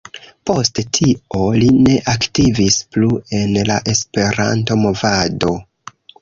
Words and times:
Poste 0.49 0.83
tio, 0.97 1.41
li 1.63 1.67
ne 1.87 1.97
aktivis 2.13 2.79
plu 2.95 3.11
en 3.41 3.53
la 3.69 3.77
Esperanto-movado. 3.95 5.55